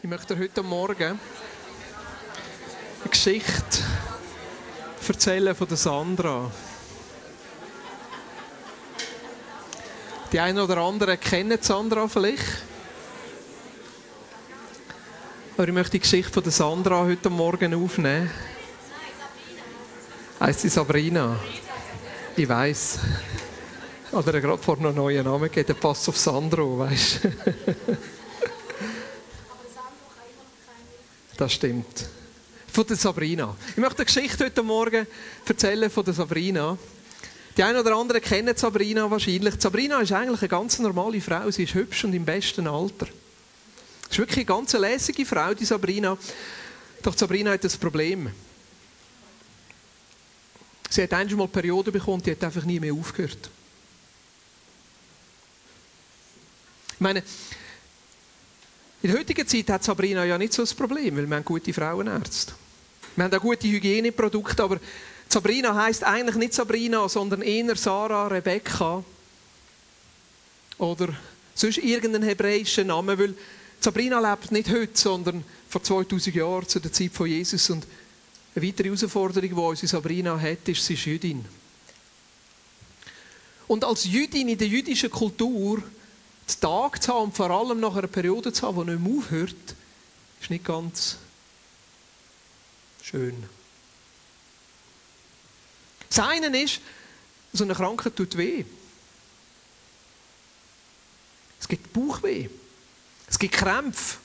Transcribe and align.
Ich 0.00 0.08
möchte 0.08 0.38
heute 0.38 0.62
Morgen 0.62 1.18
eine 3.02 3.10
Geschichte 3.10 3.82
erzählen 5.08 5.56
von 5.56 5.76
Sandra. 5.76 6.52
Die 10.30 10.38
einen 10.38 10.60
oder 10.60 10.76
anderen 10.76 11.18
kennen 11.18 11.58
Sandra 11.60 12.06
vielleicht. 12.06 12.44
Aber 15.56 15.66
ich 15.66 15.74
möchte 15.74 15.92
die 15.92 16.00
Geschichte 16.00 16.32
von 16.32 16.48
Sandra 16.48 17.02
heute 17.04 17.28
Morgen 17.28 17.74
aufnehmen. 17.74 18.30
Heißt 20.38 20.60
sie 20.60 20.68
Sabrina? 20.68 21.40
Ich 22.36 22.48
weiß. 22.48 23.00
Oder 24.12 24.34
er 24.34 24.40
gerade 24.42 24.62
vor 24.62 24.78
einen 24.78 24.94
neuen 24.94 25.24
Namen 25.24 25.42
gegeben, 25.42 25.66
der 25.66 25.74
passt 25.74 26.08
auf 26.08 26.16
Sandro, 26.16 26.78
weißt 26.78 27.24
du? 27.24 27.96
Das 31.38 31.52
stimmt. 31.52 32.04
Von 32.66 32.84
der 32.84 32.96
Sabrina. 32.96 33.56
Ich 33.70 33.76
möchte 33.76 33.98
eine 33.98 34.06
Geschichte 34.06 34.44
heute 34.44 34.62
Morgen 34.64 35.06
erzählen 35.46 35.88
von 35.88 36.04
der 36.04 36.12
Sabrina. 36.12 36.76
Die 37.56 37.62
einen 37.62 37.78
oder 37.78 37.94
anderen 37.94 38.20
kennen 38.20 38.56
Sabrina 38.56 39.08
wahrscheinlich. 39.08 39.54
Sabrina 39.56 40.00
ist 40.00 40.10
eigentlich 40.10 40.40
eine 40.40 40.48
ganz 40.48 40.80
normale 40.80 41.20
Frau. 41.20 41.48
Sie 41.52 41.62
ist 41.62 41.74
hübsch 41.74 42.02
und 42.02 42.12
im 42.12 42.24
besten 42.24 42.66
Alter. 42.66 43.06
Sie 43.06 44.10
ist 44.10 44.18
wirklich 44.18 44.38
eine 44.38 44.46
ganz 44.46 44.72
lässige 44.72 45.24
Frau, 45.24 45.54
die 45.54 45.64
Sabrina. 45.64 46.18
Doch 47.04 47.16
Sabrina 47.16 47.52
hat 47.52 47.64
ein 47.64 47.70
Problem. 47.78 48.32
Sie 50.90 51.04
hat 51.04 51.12
einmal 51.12 51.38
eine 51.38 51.48
Periode 51.48 51.92
bekommen, 51.92 52.20
die 52.20 52.32
hat 52.32 52.42
einfach 52.42 52.64
nie 52.64 52.80
mehr 52.80 52.94
aufgehört. 52.94 53.48
Ich 56.94 57.00
meine, 57.00 57.22
in 59.02 59.10
der 59.10 59.20
heutigen 59.20 59.46
Zeit 59.46 59.68
hat 59.70 59.84
Sabrina 59.84 60.24
ja 60.24 60.36
nicht 60.36 60.52
so 60.52 60.62
ein 60.62 60.68
Problem, 60.76 61.16
weil 61.16 61.28
wir 61.28 61.36
haben 61.36 61.44
gute 61.44 61.72
Frauenärzte. 61.72 62.52
Wir 63.14 63.24
haben 63.24 63.34
auch 63.34 63.40
gute 63.40 63.68
Hygieneprodukte, 63.68 64.62
aber 64.62 64.80
Sabrina 65.28 65.74
heißt 65.74 66.04
eigentlich 66.04 66.36
nicht 66.36 66.54
Sabrina, 66.54 67.08
sondern 67.08 67.42
eher 67.42 67.76
Sarah, 67.76 68.28
Rebecca 68.28 69.04
oder 70.78 71.08
sonst 71.54 71.78
irgendeinen 71.78 72.28
hebräischen 72.28 72.88
Namen, 72.88 73.18
weil 73.18 73.34
Sabrina 73.80 74.18
lebt 74.18 74.50
nicht 74.50 74.70
heute, 74.70 74.98
sondern 74.98 75.44
vor 75.68 75.82
2000 75.82 76.34
Jahren 76.34 76.66
zu 76.66 76.80
der 76.80 76.92
Zeit 76.92 77.12
von 77.12 77.28
Jesus 77.28 77.70
und 77.70 77.86
eine 78.54 78.66
weitere 78.66 78.88
Herausforderung, 78.88 79.50
die 79.50 79.54
unsere 79.54 79.86
Sabrina 79.86 80.40
hat, 80.40 80.68
ist, 80.68 80.84
sie 80.84 80.94
ist 80.94 81.04
Jüdin. 81.04 81.44
Und 83.68 83.84
als 83.84 84.04
Jüdin 84.04 84.48
in 84.48 84.58
der 84.58 84.66
jüdischen 84.66 85.10
Kultur 85.10 85.82
Tag 86.56 87.02
zu 87.02 87.12
haben 87.12 87.24
und 87.24 87.36
vor 87.36 87.50
allem 87.50 87.80
nach 87.80 87.94
einer 87.94 88.06
Periode 88.06 88.52
zu 88.52 88.66
haben, 88.66 88.86
die 88.86 88.92
nicht 88.92 89.00
mehr 89.02 89.18
aufhört, 89.18 89.74
ist 90.40 90.50
nicht 90.50 90.64
ganz 90.64 91.18
schön. 93.02 93.44
Das 96.08 96.20
eine 96.20 96.56
ist, 96.62 96.80
so 97.52 97.64
eine 97.64 97.74
Krankheit 97.74 98.16
tut 98.16 98.36
weh. 98.36 98.64
Es 101.60 101.68
gibt 101.68 101.92
Bauchweh. 101.92 102.48
Es 103.26 103.38
gibt 103.38 103.54
Krämpfe. 103.54 104.18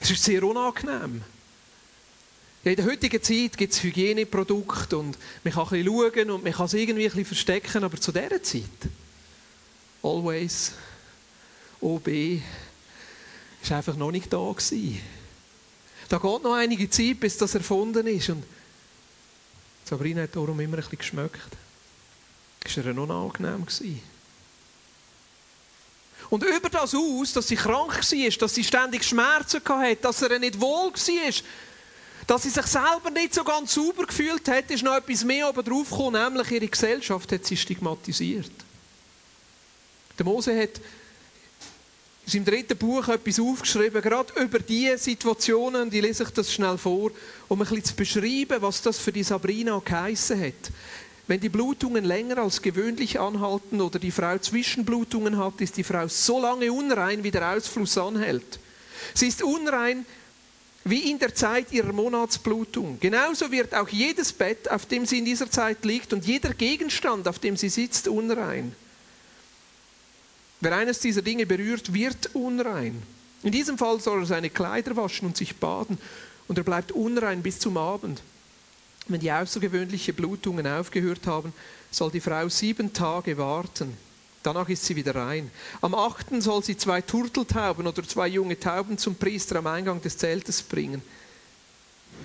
Es 0.00 0.10
ist 0.10 0.22
sehr 0.22 0.44
unangenehm. 0.44 1.22
Ja, 2.64 2.70
in 2.70 2.76
der 2.76 2.86
heutigen 2.86 3.22
Zeit 3.22 3.56
gibt 3.56 3.72
es 3.72 3.82
Hygieneprodukte 3.82 4.98
und 4.98 5.16
man 5.44 5.52
kann 5.52 5.64
ein 5.64 5.70
bisschen 5.70 5.86
schauen 5.86 6.30
und 6.30 6.44
man 6.44 6.52
kann 6.52 6.66
es 6.66 6.74
irgendwie 6.74 7.04
ein 7.04 7.10
bisschen 7.10 7.24
verstecken, 7.24 7.84
aber 7.84 8.00
zu 8.00 8.12
dieser 8.12 8.42
Zeit 8.42 8.62
Always, 10.02 10.72
OB, 11.80 12.08
ist 13.62 13.72
einfach 13.72 13.96
noch 13.96 14.10
nicht 14.10 14.32
da 14.32 14.38
gewesen. 14.38 15.00
Da 16.08 16.18
geht 16.18 16.42
noch 16.42 16.54
einige 16.54 16.88
Zeit, 16.88 17.20
bis 17.20 17.36
das 17.36 17.54
erfunden 17.54 18.06
ist. 18.06 18.30
Und 18.30 18.44
Sabrina 19.84 20.22
hat 20.22 20.34
darum 20.34 20.58
immer 20.60 20.76
ein 20.76 20.82
bisschen 20.82 20.98
geschmeckt. 20.98 21.56
Das 22.60 22.76
war 22.78 22.86
ihr 22.86 22.98
unangenehm. 22.98 23.66
Gewesen. 23.66 24.00
Und 26.30 26.44
über 26.44 26.68
das 26.68 26.94
aus, 26.94 27.32
dass 27.32 27.48
sie 27.48 27.56
krank 27.56 27.94
war, 27.94 28.30
dass 28.30 28.54
sie 28.54 28.64
ständig 28.64 29.04
Schmerzen 29.04 29.62
hatte, 29.66 29.96
dass 29.96 30.22
er 30.22 30.38
nicht 30.38 30.60
wohl 30.60 30.92
war, 30.92 31.32
dass 32.26 32.42
sie 32.42 32.50
sich 32.50 32.66
selber 32.66 33.10
nicht 33.10 33.32
so 33.32 33.44
ganz 33.44 33.72
sauber 33.72 34.04
gefühlt 34.06 34.46
hat, 34.48 34.70
ist 34.70 34.82
noch 34.82 34.96
etwas 34.96 35.24
mehr 35.24 35.48
oben 35.48 35.64
drauf 35.64 35.88
gekommen, 35.88 36.22
nämlich 36.22 36.50
ihre 36.50 36.68
Gesellschaft 36.68 37.32
hat 37.32 37.46
sie 37.46 37.56
stigmatisiert. 37.56 38.50
Der 40.18 40.26
Mose 40.26 40.60
hat 40.60 40.80
in 42.26 42.32
seinem 42.32 42.44
dritten 42.44 42.76
Buch 42.76 43.06
etwas 43.08 43.40
aufgeschrieben, 43.40 44.02
gerade 44.02 44.32
über 44.42 44.58
diese 44.58 44.98
Situationen, 44.98 45.82
und 45.82 45.94
ich 45.94 46.02
lese 46.02 46.24
euch 46.24 46.30
das 46.30 46.52
schnell 46.52 46.76
vor, 46.76 47.10
um 47.46 47.60
ein 47.62 47.66
bisschen 47.66 47.84
zu 47.84 47.94
beschreiben, 47.94 48.60
was 48.60 48.82
das 48.82 48.98
für 48.98 49.12
die 49.12 49.22
Sabrina 49.22 49.80
geheissen 49.82 50.40
hat. 50.40 50.72
Wenn 51.26 51.40
die 51.40 51.48
Blutungen 51.48 52.04
länger 52.04 52.38
als 52.38 52.60
gewöhnlich 52.60 53.20
anhalten 53.20 53.80
oder 53.80 53.98
die 53.98 54.10
Frau 54.10 54.36
Zwischenblutungen 54.38 55.38
hat, 55.38 55.60
ist 55.60 55.76
die 55.76 55.84
Frau 55.84 56.08
so 56.08 56.40
lange 56.40 56.72
unrein, 56.72 57.22
wie 57.22 57.30
der 57.30 57.50
Ausfluss 57.54 57.96
anhält. 57.96 58.58
Sie 59.14 59.28
ist 59.28 59.42
unrein 59.42 60.04
wie 60.84 61.10
in 61.10 61.18
der 61.18 61.34
Zeit 61.34 61.70
ihrer 61.70 61.92
Monatsblutung. 61.92 62.98
Genauso 62.98 63.50
wird 63.52 63.74
auch 63.74 63.88
jedes 63.88 64.32
Bett, 64.32 64.70
auf 64.70 64.86
dem 64.86 65.06
sie 65.06 65.18
in 65.18 65.26
dieser 65.26 65.50
Zeit 65.50 65.84
liegt, 65.84 66.12
und 66.12 66.24
jeder 66.24 66.54
Gegenstand, 66.54 67.28
auf 67.28 67.38
dem 67.38 67.56
sie 67.56 67.68
sitzt, 67.68 68.08
unrein. 68.08 68.74
Wer 70.60 70.76
eines 70.76 70.98
dieser 70.98 71.22
Dinge 71.22 71.46
berührt, 71.46 71.92
wird 71.92 72.30
unrein. 72.34 73.00
In 73.42 73.52
diesem 73.52 73.78
Fall 73.78 74.00
soll 74.00 74.20
er 74.20 74.26
seine 74.26 74.50
Kleider 74.50 74.96
waschen 74.96 75.28
und 75.28 75.36
sich 75.36 75.56
baden 75.56 75.98
und 76.48 76.58
er 76.58 76.64
bleibt 76.64 76.90
unrein 76.92 77.42
bis 77.42 77.60
zum 77.60 77.76
Abend. 77.76 78.22
Wenn 79.06 79.20
die 79.20 79.30
außergewöhnlichen 79.30 80.14
Blutungen 80.14 80.66
aufgehört 80.66 81.26
haben, 81.26 81.52
soll 81.90 82.10
die 82.10 82.20
Frau 82.20 82.48
sieben 82.48 82.92
Tage 82.92 83.38
warten. 83.38 83.96
Danach 84.42 84.68
ist 84.68 84.84
sie 84.84 84.96
wieder 84.96 85.14
rein. 85.14 85.50
Am 85.80 85.94
achten 85.94 86.40
soll 86.40 86.62
sie 86.64 86.76
zwei 86.76 87.00
Turteltauben 87.02 87.86
oder 87.86 88.02
zwei 88.02 88.28
junge 88.28 88.58
Tauben 88.58 88.98
zum 88.98 89.14
Priester 89.14 89.56
am 89.56 89.66
Eingang 89.66 90.02
des 90.02 90.18
Zeltes 90.18 90.62
bringen. 90.62 91.02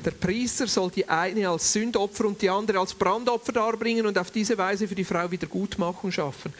Der 0.03 0.11
Priester 0.11 0.67
soll 0.67 0.89
die 0.91 1.07
eine 1.07 1.47
als 1.49 1.71
Sündopfer 1.71 2.25
und 2.25 2.41
die 2.41 2.49
andere 2.49 2.79
als 2.79 2.93
Brandopfer 2.93 3.53
darbringen 3.53 4.05
und 4.05 4.17
auf 4.17 4.31
diese 4.31 4.57
Weise 4.57 4.87
für 4.87 4.95
die 4.95 5.05
Frau 5.05 5.29
Wiedergutmachung 5.29 6.11
schaffen 6.11 6.53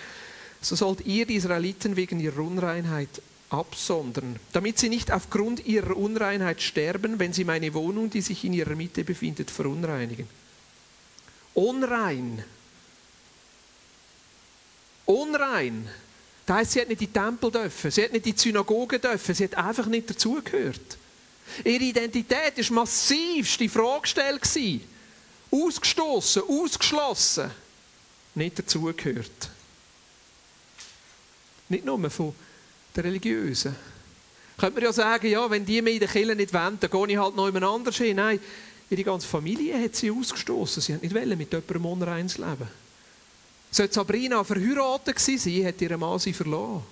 so 0.63 0.75
sollt 0.75 1.05
ihr 1.05 1.25
die 1.25 1.35
Israeliten 1.35 1.95
wegen 1.95 2.19
ihrer 2.19 2.41
Unreinheit 2.41 3.21
absondern, 3.49 4.37
damit 4.51 4.79
sie 4.79 4.89
nicht 4.89 5.11
aufgrund 5.11 5.65
ihrer 5.65 5.95
Unreinheit 5.95 6.61
sterben, 6.61 7.19
wenn 7.19 7.33
sie 7.33 7.43
meine 7.43 7.73
Wohnung, 7.73 8.09
die 8.09 8.21
sich 8.21 8.43
in 8.45 8.53
ihrer 8.53 8.75
Mitte 8.75 9.03
befindet, 9.03 9.51
verunreinigen. 9.51 10.27
Unrein. 11.53 12.43
Unrein. 15.05 15.87
Das 16.45 16.57
heisst, 16.57 16.71
sie 16.71 16.81
hat 16.81 16.89
nicht 16.89 17.01
die 17.01 17.07
Tempel 17.07 17.51
dürfen, 17.51 17.91
sie 17.91 18.03
hat 18.03 18.13
nicht 18.13 18.25
die 18.25 18.33
Synagoge 18.35 18.99
dürfen, 18.99 19.35
sie 19.35 19.45
hat 19.45 19.55
einfach 19.55 19.85
nicht 19.85 20.09
dazugehört. 20.09 20.97
Ihre 21.63 21.83
Identität 21.83 22.57
ist 22.57 22.71
massivst 22.71 23.61
in 23.61 23.69
Frage 23.69 24.01
gestellt 24.01 24.41
Ausgestoßen, 25.51 26.41
ausgeschlossen, 26.47 27.51
nicht 28.33 28.57
dazugehört. 28.57 29.52
Nicht 31.69 31.85
nur 31.85 32.09
von 32.09 32.33
den 32.95 33.03
Religiösen. 33.03 33.75
Könnte 34.57 34.75
man 34.75 34.83
ja 34.83 34.93
sagen, 34.93 35.27
ja, 35.27 35.49
wenn 35.49 35.65
die 35.65 35.81
mich 35.81 35.95
in 35.95 35.99
der 35.99 36.09
Kirche 36.09 36.35
nicht 36.35 36.53
wollen, 36.53 36.77
dann 36.79 36.89
gehe 36.89 37.07
ich 37.07 37.17
halt 37.17 37.35
noch 37.35 37.47
jemand 37.47 37.65
anders 37.65 37.97
hin. 37.97 38.15
Nein, 38.15 38.39
ihre 38.89 39.03
ganze 39.03 39.27
Familie 39.27 39.81
hat 39.83 39.95
sie 39.95 40.11
ausgestoßen. 40.11 40.81
Sie 40.81 40.93
hat 40.93 41.01
nicht 41.01 41.13
mit 41.13 41.51
jemandem 41.51 41.85
unrein 41.85 42.29
zu 42.29 42.41
leben. 42.41 42.67
Sollte 43.71 43.93
Sabrina 43.93 44.43
verheiratet 44.43 45.15
gewesen 45.15 45.39
sein, 45.39 45.65
hat 45.65 45.81
ihr 45.81 45.97
Mann 45.97 46.19
sie 46.19 46.33
verloren. 46.33 46.83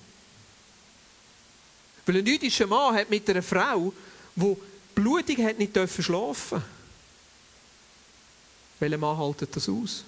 Weil 2.05 2.17
ein 2.17 2.25
jüdischer 2.25 2.65
Mann 2.65 2.95
hat 2.95 3.09
mit 3.09 3.29
einer 3.29 3.43
Frau, 3.43 3.93
die 4.35 4.57
blutig 4.95 5.37
hat, 5.39 5.59
nicht 5.59 5.73
schlafen 5.73 6.05
dürfen. 6.07 6.63
Welcher 8.79 8.97
Mann 8.97 9.17
haltet 9.17 9.55
das 9.55 9.69
aus? 9.69 10.03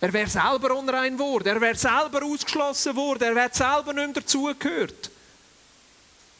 Er 0.00 0.12
wäre 0.12 0.30
selber 0.30 0.76
unrein 0.76 1.14
geworden, 1.14 1.48
er 1.48 1.60
wäre 1.60 1.74
selber 1.74 2.22
ausgeschlossen 2.24 2.94
worden, 2.94 3.24
er 3.24 3.34
wäre 3.34 3.50
selber 3.52 3.92
nicht 3.92 4.06
mehr 4.06 4.22
dazugehört. 4.22 5.10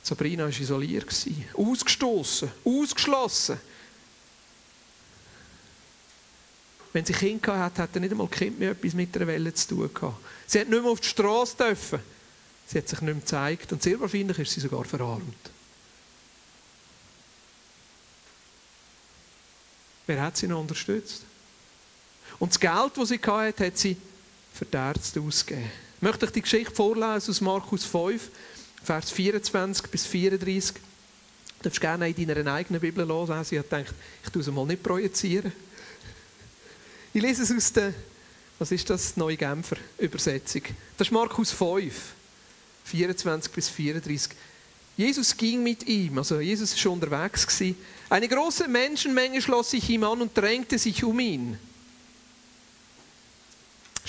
Sabrina 0.03 0.45
war 0.45 0.51
isoliert, 0.51 1.07
ausgestoßen, 1.55 2.51
ausgeschlossen. 2.65 3.61
Wenn 6.93 7.05
sie 7.05 7.13
Kind 7.13 7.47
hatte, 7.47 7.83
hat 7.83 7.91
er 7.95 8.01
nicht 8.01 8.13
einmal 8.13 8.29
Kind 8.29 8.59
mehr 8.59 8.71
etwas 8.71 8.95
mit 8.95 9.15
der 9.15 9.27
Welle 9.27 9.53
zu 9.53 9.69
tun 9.69 9.93
gehabt. 9.93 10.17
Sie 10.47 10.61
hat 10.61 10.69
nicht 10.69 10.83
mehr 10.83 10.91
auf 10.91 11.01
die 11.01 11.09
Straße 11.09 11.57
dürfen. 11.57 12.01
Sie 12.67 12.79
hat 12.79 12.89
sich 12.89 13.01
nicht 13.01 13.13
mehr 13.13 13.21
gezeigt 13.21 13.73
und 13.73 13.83
sehr 13.83 14.01
wahrscheinlich 14.01 14.39
ist 14.39 14.53
sie 14.53 14.61
sogar 14.61 14.85
verarmt. 14.85 15.51
Wer 20.07 20.23
hat 20.23 20.37
sie 20.39 20.47
noch 20.47 20.61
unterstützt? 20.61 21.23
Und 22.39 22.51
das 22.53 22.61
Geld, 22.61 22.93
das 22.97 23.09
sie 23.09 23.19
hatte, 23.19 23.67
hat 23.67 23.79
sie 23.79 23.97
für 24.53 24.65
die 24.65 24.77
Ärzte 24.77 25.21
ausgegeben. 25.21 25.71
Ich 25.97 26.03
möchte 26.03 26.27
euch 26.27 26.33
die 26.33 26.43
Geschichte 26.43 26.75
vorlesen 26.75 27.31
aus 27.31 27.41
Markus 27.41 27.85
5. 27.85 28.31
Vers 28.83 29.11
24 29.11 29.87
bis 29.89 30.07
34. 30.07 30.75
Du 30.75 30.81
darfst 31.65 31.81
gerne 31.81 32.09
in 32.09 32.29
deiner 32.29 32.53
eigenen 32.55 32.81
Bibel 32.81 33.05
lesen. 33.07 33.45
Sie 33.45 33.59
hat 33.59 33.69
gedacht, 33.69 33.95
ich 34.25 34.31
tue 34.31 34.43
es 34.43 34.51
mal 34.51 34.65
nicht 34.65 34.83
projizieren. 34.83 35.53
Ich 37.13 37.21
lese 37.21 37.43
es 37.43 37.53
aus 37.53 37.73
der, 37.73 37.93
was 38.59 38.71
ist 38.71 38.89
das, 38.89 39.17
neue 39.17 39.37
Genfer 39.37 39.77
Übersetzung. 39.99 40.63
Das 40.97 41.09
ist 41.09 41.13
Markus 41.13 41.51
5, 41.51 41.93
24 42.85 43.53
bis 43.53 43.69
34. 43.69 44.33
Jesus 44.97 45.37
ging 45.37 45.63
mit 45.63 45.87
ihm, 45.87 46.19
also 46.19 46.41
Jesus 46.41 46.71
ist 46.71 46.81
schon 46.81 46.95
unterwegs. 46.95 47.47
Eine 48.09 48.29
große 48.29 48.69
Menschenmenge 48.69 49.43
schloss 49.43 49.71
sich 49.71 49.89
ihm 49.91 50.05
an 50.05 50.23
und 50.23 50.37
drängte 50.37 50.79
sich 50.79 51.03
um 51.05 51.19
ihn. 51.21 51.59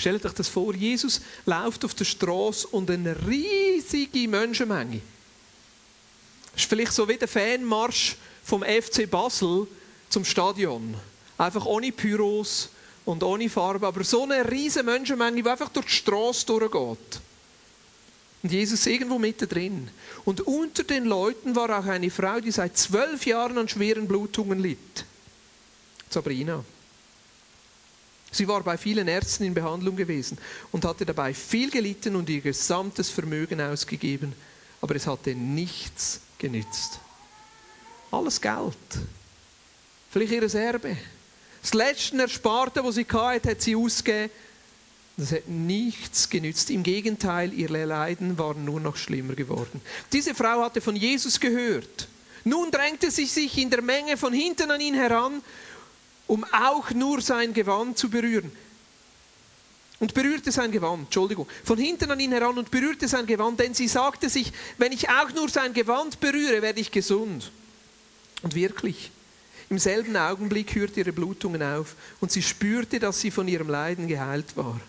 Stellt 0.00 0.24
euch 0.24 0.32
das 0.32 0.48
vor, 0.48 0.74
Jesus 0.74 1.20
läuft 1.44 1.84
auf 1.84 1.92
der 1.92 2.06
Straße 2.06 2.66
und 2.68 2.90
eine 2.90 3.14
riesige 3.28 4.26
Menschenmenge. 4.28 5.02
Das 6.52 6.62
ist 6.62 6.70
vielleicht 6.70 6.94
so 6.94 7.06
wie 7.06 7.18
der 7.18 7.28
Fanmarsch 7.28 8.16
vom 8.42 8.62
FC 8.62 9.10
Basel 9.10 9.66
zum 10.08 10.24
Stadion. 10.24 10.94
Einfach 11.36 11.66
ohne 11.66 11.92
Pyros 11.92 12.70
und 13.04 13.22
ohne 13.22 13.50
Farbe, 13.50 13.86
aber 13.86 14.02
so 14.02 14.22
eine 14.22 14.50
riesige 14.50 14.86
Menschenmenge, 14.86 15.42
die 15.42 15.48
einfach 15.48 15.68
durch 15.68 15.84
die 15.84 15.92
Straße 15.92 16.46
durchgeht. 16.46 17.20
Und 18.42 18.52
Jesus 18.52 18.80
ist 18.80 18.86
irgendwo 18.86 19.18
mittendrin. 19.18 19.90
Und 20.24 20.40
unter 20.40 20.82
den 20.82 21.04
Leuten 21.04 21.54
war 21.54 21.78
auch 21.78 21.84
eine 21.84 22.10
Frau, 22.10 22.40
die 22.40 22.52
seit 22.52 22.78
zwölf 22.78 23.26
Jahren 23.26 23.58
an 23.58 23.68
schweren 23.68 24.08
Blutungen 24.08 24.60
litt. 24.60 25.04
Sabrina. 26.08 26.64
Sie 28.30 28.46
war 28.46 28.62
bei 28.62 28.78
vielen 28.78 29.08
Ärzten 29.08 29.44
in 29.44 29.54
Behandlung 29.54 29.96
gewesen 29.96 30.38
und 30.70 30.84
hatte 30.84 31.04
dabei 31.04 31.34
viel 31.34 31.70
gelitten 31.70 32.14
und 32.16 32.28
ihr 32.28 32.40
gesamtes 32.40 33.10
Vermögen 33.10 33.60
ausgegeben, 33.60 34.32
aber 34.80 34.94
es 34.94 35.06
hatte 35.06 35.34
nichts 35.34 36.20
genützt. 36.38 37.00
Alles 38.10 38.40
Geld. 38.40 38.76
Vielleicht 40.10 40.32
ihr 40.32 40.54
Erbe. 40.54 40.96
Das 41.60 41.74
letzte 41.74 42.18
Ersparte, 42.18 42.82
was 42.84 42.94
sie 42.94 43.04
hatte, 43.04 43.50
hat 43.50 43.60
sie 43.60 43.76
ausgegeben 43.76 44.30
das 45.20 45.32
hat 45.32 45.48
nichts 45.48 46.30
genützt. 46.30 46.70
Im 46.70 46.82
Gegenteil, 46.82 47.52
ihre 47.52 47.84
Leiden 47.84 48.38
waren 48.38 48.64
nur 48.64 48.80
noch 48.80 48.96
schlimmer 48.96 49.34
geworden. 49.34 49.80
Diese 50.12 50.34
Frau 50.34 50.62
hatte 50.62 50.80
von 50.80 50.96
Jesus 50.96 51.38
gehört. 51.38 52.08
Nun 52.44 52.70
drängte 52.70 53.10
sie 53.10 53.26
sich 53.26 53.58
in 53.58 53.68
der 53.68 53.82
Menge 53.82 54.16
von 54.16 54.32
hinten 54.32 54.70
an 54.70 54.80
ihn 54.80 54.94
heran, 54.94 55.42
um 56.30 56.44
auch 56.52 56.92
nur 56.92 57.20
sein 57.20 57.52
Gewand 57.52 57.98
zu 57.98 58.08
berühren. 58.08 58.52
Und 59.98 60.14
berührte 60.14 60.52
sein 60.52 60.70
Gewand, 60.70 61.06
Entschuldigung, 61.06 61.48
von 61.64 61.76
hinten 61.76 62.08
an 62.08 62.20
ihn 62.20 62.30
heran 62.30 62.56
und 62.56 62.70
berührte 62.70 63.08
sein 63.08 63.26
Gewand, 63.26 63.58
denn 63.58 63.74
sie 63.74 63.88
sagte 63.88 64.30
sich, 64.30 64.52
wenn 64.78 64.92
ich 64.92 65.08
auch 65.08 65.32
nur 65.34 65.48
sein 65.48 65.74
Gewand 65.74 66.20
berühre, 66.20 66.62
werde 66.62 66.78
ich 66.78 66.92
gesund. 66.92 67.50
Und 68.42 68.54
wirklich, 68.54 69.10
im 69.70 69.80
selben 69.80 70.16
Augenblick 70.16 70.72
hörte 70.76 71.00
ihre 71.00 71.12
Blutungen 71.12 71.64
auf 71.64 71.96
und 72.20 72.30
sie 72.30 72.42
spürte, 72.42 73.00
dass 73.00 73.20
sie 73.20 73.32
von 73.32 73.48
ihrem 73.48 73.68
Leiden 73.68 74.06
geheilt 74.06 74.56
war. 74.56 74.80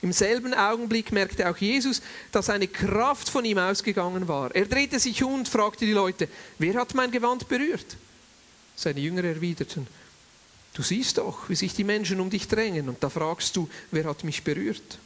Im 0.00 0.14
selben 0.14 0.54
Augenblick 0.54 1.12
merkte 1.12 1.48
auch 1.50 1.58
Jesus, 1.58 2.00
dass 2.32 2.48
eine 2.48 2.68
Kraft 2.68 3.28
von 3.28 3.44
ihm 3.44 3.58
ausgegangen 3.58 4.28
war. 4.28 4.54
Er 4.54 4.64
drehte 4.64 4.98
sich 4.98 5.22
um 5.22 5.34
und 5.34 5.48
fragte 5.48 5.84
die 5.84 5.92
Leute, 5.92 6.26
wer 6.58 6.74
hat 6.76 6.94
mein 6.94 7.10
Gewand 7.10 7.48
berührt? 7.48 7.98
Seine 8.74 9.00
Jünger 9.00 9.24
erwiderten, 9.24 9.86
du 10.74 10.82
siehst 10.82 11.18
doch, 11.18 11.48
wie 11.48 11.54
sich 11.54 11.72
die 11.72 11.84
Menschen 11.84 12.20
um 12.20 12.28
dich 12.28 12.46
drängen 12.46 12.88
und 12.88 13.02
da 13.02 13.08
fragst 13.08 13.56
du, 13.56 13.68
wer 13.90 14.04
hat 14.04 14.24
mich 14.24 14.44
berührt? 14.44 14.98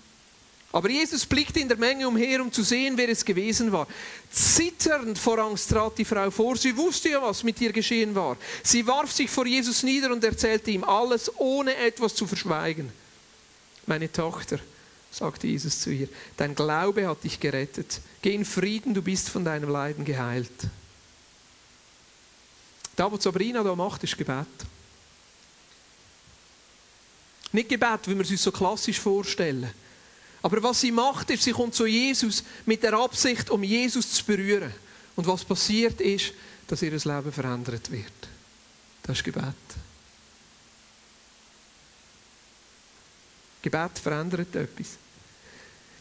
Aber 0.70 0.90
Jesus 0.90 1.24
blickte 1.24 1.60
in 1.60 1.68
der 1.68 1.78
Menge 1.78 2.06
umher, 2.06 2.42
um 2.42 2.52
zu 2.52 2.62
sehen, 2.62 2.98
wer 2.98 3.08
es 3.08 3.24
gewesen 3.24 3.72
war. 3.72 3.86
Zitternd 4.30 5.18
vor 5.18 5.38
Angst 5.38 5.70
trat 5.70 5.96
die 5.96 6.04
Frau 6.04 6.30
vor. 6.30 6.56
Sie 6.56 6.76
wusste 6.76 7.08
ja, 7.08 7.22
was 7.22 7.42
mit 7.42 7.58
ihr 7.62 7.72
geschehen 7.72 8.14
war. 8.14 8.36
Sie 8.62 8.86
warf 8.86 9.10
sich 9.10 9.30
vor 9.30 9.46
Jesus 9.46 9.82
nieder 9.82 10.12
und 10.12 10.22
erzählte 10.22 10.70
ihm 10.70 10.84
alles, 10.84 11.32
ohne 11.38 11.74
etwas 11.74 12.14
zu 12.14 12.26
verschweigen. 12.26 12.92
Meine 13.86 14.12
Tochter, 14.12 14.58
sagte 15.10 15.46
Jesus 15.46 15.80
zu 15.80 15.90
ihr, 15.90 16.08
dein 16.36 16.54
Glaube 16.54 17.08
hat 17.08 17.24
dich 17.24 17.40
gerettet. 17.40 18.02
Geh 18.20 18.34
in 18.34 18.44
Frieden, 18.44 18.92
du 18.92 19.00
bist 19.00 19.30
von 19.30 19.46
deinem 19.46 19.70
Leiden 19.70 20.04
geheilt. 20.04 20.52
Da, 22.94 23.10
was 23.10 23.22
Sabrina 23.22 23.62
da 23.62 23.74
macht, 23.74 24.04
ist 24.04 24.18
Gebet. 24.18 24.46
Nicht 27.52 27.68
Gebet, 27.68 28.00
wie 28.06 28.14
wir 28.14 28.22
es 28.22 28.30
uns 28.30 28.42
so 28.42 28.52
klassisch 28.52 29.00
vorstellen. 29.00 29.70
Aber 30.42 30.62
was 30.62 30.80
sie 30.80 30.92
macht, 30.92 31.30
ist, 31.30 31.42
sie 31.42 31.52
kommt 31.52 31.74
zu 31.74 31.86
Jesus 31.86 32.44
mit 32.66 32.82
der 32.82 32.94
Absicht, 32.94 33.50
um 33.50 33.62
Jesus 33.62 34.12
zu 34.12 34.24
berühren. 34.24 34.72
Und 35.16 35.26
was 35.26 35.44
passiert 35.44 36.00
ist, 36.00 36.32
dass 36.66 36.82
ihr 36.82 36.90
Leben 36.90 37.32
verändert 37.32 37.90
wird. 37.90 38.12
Das 39.02 39.16
ist 39.16 39.24
Gebet. 39.24 39.44
Gebet 43.62 43.98
verändert 43.98 44.54
etwas. 44.54 44.86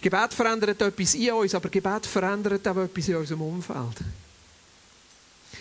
Gebet 0.01 0.33
verändert 0.33 0.81
etwas 0.81 1.15
in 1.15 1.31
uns, 1.31 1.55
aber 1.55 1.69
Gebet 1.69 2.05
verändert 2.05 2.67
auch 2.67 2.77
etwas 2.77 3.07
in 3.07 3.15
unserem 3.15 3.41
Umfeld. 3.41 3.97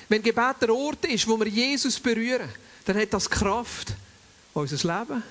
Wenn 0.09 0.23
Gebet 0.23 0.57
der 0.61 0.75
Ort 0.75 1.07
ist, 1.07 1.27
wo 1.27 1.39
wir 1.39 1.49
Jesus 1.49 1.99
berühren, 1.99 2.49
dann 2.85 2.99
hat 2.99 3.13
das 3.13 3.31
Kraft, 3.31 3.95
unser 4.53 4.77
Leben 4.77 5.23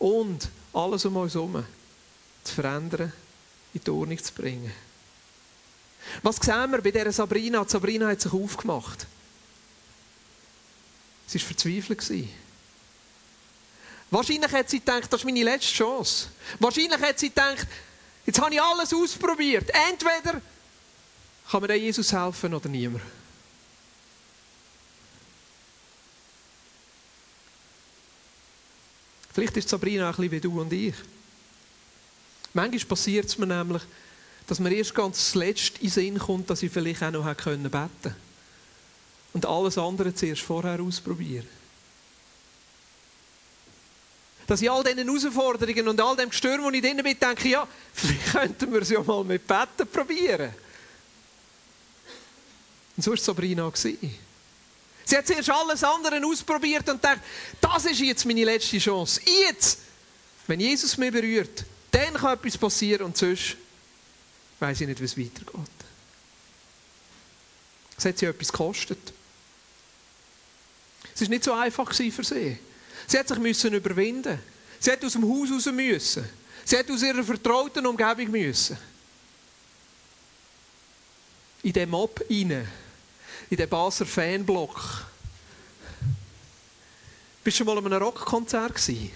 und 0.00 0.48
alles 0.72 1.04
um 1.04 1.16
uns 1.16 1.34
herum 1.34 1.64
zu 2.42 2.54
verändern, 2.54 3.12
in 3.72 3.84
die 3.84 3.90
Ordnung 3.90 4.18
zu 4.18 4.32
bringen. 4.32 4.72
Was 6.22 6.36
sehen 6.36 6.72
wir 6.72 6.80
bei 6.80 6.90
dieser 6.90 7.12
Sabrina? 7.12 7.64
Sabrina 7.68 8.08
hat 8.08 8.20
sich 8.20 8.32
aufgemacht. 8.32 9.06
Sie 11.26 11.38
war 11.38 11.46
verzweifelt. 11.46 12.28
Wahrscheinlich 14.10 14.50
hat 14.50 14.70
sie 14.70 14.80
gedacht, 14.80 15.12
das 15.12 15.20
ist 15.20 15.24
meine 15.24 15.44
letzte 15.44 15.72
Chance. 15.72 16.28
Wahrscheinlich 16.58 17.00
hat 17.00 17.18
sie 17.18 17.28
gedacht, 17.28 17.66
jetzt 18.26 18.40
habe 18.40 18.54
ich 18.54 18.60
alles 18.60 18.92
ausprobiert. 18.92 19.70
Entweder 19.90 20.40
kann 21.48 21.62
mir 21.62 21.76
Jesus 21.76 22.12
helfen 22.12 22.54
oder 22.54 22.68
niemand. 22.68 23.04
Vielleicht 29.32 29.56
ist 29.56 29.68
Sabrina 29.68 30.08
ein 30.08 30.16
bisschen 30.16 30.32
wie 30.32 30.40
du 30.40 30.60
und 30.60 30.72
ich. 30.72 30.94
Manchmal 32.52 32.84
passiert 32.84 33.26
es 33.26 33.38
mir 33.38 33.46
nämlich, 33.46 33.82
dass 34.46 34.58
mir 34.58 34.72
erst 34.72 34.94
ganz 34.94 35.30
zuletzt 35.30 35.78
in 35.78 35.86
den 35.86 35.90
Sinn 35.90 36.18
kommt, 36.18 36.50
dass 36.50 36.62
ich 36.62 36.72
vielleicht 36.72 37.02
auch 37.02 37.12
noch 37.12 37.34
beten 37.34 37.70
konnte. 37.70 38.16
Und 39.32 39.46
alles 39.46 39.78
andere 39.78 40.12
zuerst 40.12 40.42
vorher 40.42 40.80
ausprobieren 40.80 41.46
dass 44.50 44.60
ich 44.62 44.68
all 44.68 44.82
diesen 44.82 45.06
Herausforderungen 45.06 45.86
und 45.86 46.00
all 46.00 46.16
dem 46.16 46.28
Gestürm, 46.28 46.64
wo 46.64 46.70
ich 46.70 46.82
drin 46.82 46.96
bin, 46.96 47.16
denke, 47.16 47.48
ja, 47.48 47.68
vielleicht 47.94 48.32
könnten 48.32 48.72
wir 48.72 48.82
es 48.82 48.88
ja 48.90 49.00
mal 49.00 49.22
mit 49.22 49.46
Betten 49.46 49.86
probieren. 49.86 50.52
Und 52.96 53.02
so 53.04 53.12
war 53.12 53.18
Sabrina. 53.18 53.70
Sie 55.10 55.18
hat 55.18 55.26
zuerst 55.26 55.50
alles 55.50 55.82
andere 55.82 56.24
ausprobiert 56.24 56.88
und 56.88 57.02
dachte, 57.02 57.20
das 57.60 57.84
ist 57.84 57.98
jetzt 57.98 58.24
meine 58.24 58.44
letzte 58.44 58.78
Chance. 58.78 59.20
Jetzt, 59.26 59.80
wenn 60.46 60.60
Jesus 60.60 60.96
mich 60.96 61.10
berührt, 61.10 61.64
dann 61.90 62.14
kann 62.14 62.34
etwas 62.34 62.56
passieren 62.56 63.06
und 63.06 63.16
sonst 63.16 63.56
weiß 64.60 64.82
ich 64.82 64.86
nicht, 64.86 65.00
wie 65.00 65.04
es 65.04 65.18
weitergeht. 65.18 65.68
Es 67.98 68.04
hat 68.04 68.18
sie 68.18 68.26
etwas 68.26 68.52
gekostet. 68.52 69.12
Es 71.12 71.22
war 71.22 71.28
nicht 71.28 71.42
so 71.42 71.54
einfach 71.54 71.92
für 71.92 72.24
sie. 72.24 72.56
Sie 73.08 73.18
hat 73.18 73.26
sich 73.26 73.38
müssen 73.38 73.74
überwinden. 73.74 74.38
Sie 74.78 74.92
hat 74.92 75.04
aus 75.04 75.14
dem 75.14 75.24
Haus 75.24 75.50
raus 75.50 75.66
müssen. 75.72 76.24
Sie 76.64 76.78
hat 76.78 76.88
aus 76.88 77.02
ihrer 77.02 77.24
vertrauten 77.24 77.84
Umgebung 77.84 78.30
müssen. 78.30 78.78
In 81.64 81.72
den 81.72 81.90
Mob 81.90 82.24
rein. 82.30 82.68
In 83.50 83.56
den 83.56 83.68
Basler 83.68 84.06
Fanblock. 84.06 85.04
Bist 87.42 87.58
du 87.58 87.64
schon 87.64 87.66
mal 87.66 87.78
an 87.78 87.86
einem 87.92 88.02
Rockkonzert 88.02 88.76
gewesen? 88.76 89.10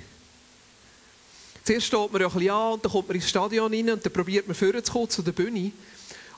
Zuerst 1.63 1.87
steht 1.87 2.13
man 2.13 2.21
ja 2.21 2.27
ein 2.27 2.33
bisschen 2.35 2.51
an 2.51 2.73
und 2.73 2.85
dann 2.85 2.93
kommt 2.93 3.09
man 3.09 3.15
ins 3.15 3.29
Stadion 3.29 3.73
rein 3.73 3.91
und 3.91 4.05
dann 4.05 4.13
probiert 4.13 4.49
man 4.49 4.57
vorzukommen 4.57 5.09
zu 5.09 5.23
der 5.23 5.31
Bühne. 5.31 5.71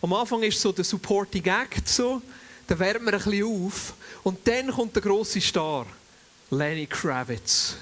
Am 0.02 0.12
Anfang 0.12 0.42
ist 0.42 0.60
so 0.60 0.72
der 0.72 0.84
Supporting 0.84 1.44
Act 1.46 1.88
so, 1.88 2.20
dann 2.66 2.78
wärmt 2.78 3.06
man 3.06 3.14
ein 3.14 3.22
bisschen 3.22 3.44
auf 3.44 3.94
und 4.24 4.46
dann 4.46 4.70
kommt 4.70 4.94
der 4.94 5.02
grosse 5.02 5.40
Star. 5.40 5.86
Lenny 6.50 6.86
Kravitz. 6.86 7.76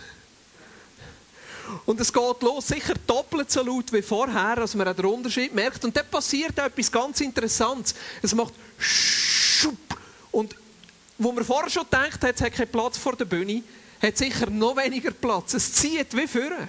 Und 1.87 2.01
es 2.01 2.13
geht 2.13 2.43
los, 2.43 2.69
sicher 2.69 2.95
doppelt 3.07 3.51
so 3.51 3.63
laut 3.63 3.93
wie 3.93 4.01
vorher, 4.01 4.57
dass 4.57 4.75
man 4.75 4.95
den 4.95 5.05
Unterschied 5.07 5.53
merkt. 5.55 5.85
Und 5.85 5.97
dann 5.97 6.09
passiert 6.09 6.57
etwas 6.59 6.93
ganz 6.93 7.21
Interessantes. 7.21 7.95
Es 8.23 8.35
macht 8.35 8.55
Schupp. 8.79 9.94
Und 10.35 10.57
wo 11.17 11.31
man 11.31 11.45
vorher 11.45 11.71
schon 11.71 11.85
gedacht 11.85 12.23
hat, 12.23 12.35
es 12.35 12.43
hat 12.43 12.53
keinen 12.53 12.69
Platz 12.69 12.99
vor 12.99 13.15
der 13.15 13.25
Bühne, 13.25 13.63
hat 14.03 14.19
sicher 14.19 14.51
noch 14.51 14.77
weniger 14.77 15.13
Platz. 15.13 15.55
Es 15.55 15.73
zieht 15.73 16.15
wie 16.17 16.27
vorher. 16.27 16.69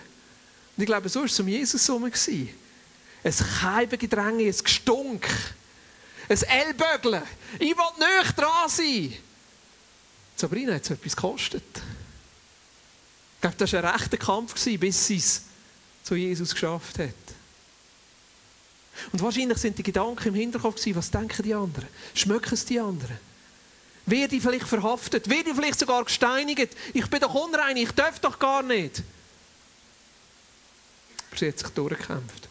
Und 0.77 0.84
ich 0.84 0.86
glaube, 0.86 1.10
so 1.10 1.22
war 1.22 1.25
es 1.25 1.39
um 1.39 1.48
Jesus 1.48 1.88
herum. 1.88 2.03
Ein 2.03 3.34
Keibengedränge, 3.60 4.43
ein 4.43 4.55
Gestunk. 4.55 5.27
Ein 6.29 6.41
Ellbögeln. 6.43 7.24
Ich 7.57 7.75
will 7.75 8.22
nicht 8.22 8.38
dran 8.38 8.69
sein. 8.69 9.13
Sabrina 10.36 10.75
hat 10.75 10.84
es 10.84 10.91
etwas 10.91 11.15
gekostet. 11.15 11.63
Ich 13.36 13.41
glaube, 13.41 13.55
das 13.57 13.74
war 13.74 13.84
ein 13.84 13.95
rechter 13.95 14.17
Kampf, 14.17 14.53
bis 14.79 15.07
sie 15.07 15.17
es 15.17 15.41
zu 16.03 16.15
Jesus 16.15 16.51
geschafft 16.51 17.00
hat. 17.00 17.10
Und 19.12 19.22
wahrscheinlich 19.22 19.57
sind 19.57 19.77
die 19.77 19.84
Gedanken 19.84 20.27
im 20.29 20.36
Hinterkopf 20.36 20.79
was 20.93 21.10
denken 21.10 21.43
die 21.43 21.53
anderen? 21.53 21.88
Schmecken 22.13 22.53
es 22.53 22.65
die 22.65 22.79
anderen? 22.79 23.17
Werde 24.05 24.35
ich 24.35 24.41
vielleicht 24.41 24.67
verhaftet? 24.67 25.29
Werde 25.29 25.50
ich 25.50 25.55
vielleicht 25.55 25.79
sogar 25.79 26.03
gesteinigt? 26.03 26.69
Ich 26.93 27.07
bin 27.07 27.19
doch 27.19 27.33
unrein, 27.33 27.75
ich 27.77 27.91
darf 27.91 28.19
doch 28.19 28.38
gar 28.38 28.62
nicht. 28.62 29.01
Aber 31.29 31.39
sie 31.39 31.47
hat 31.47 31.59
sich 31.59 31.69
durchgekämpft. 31.69 32.50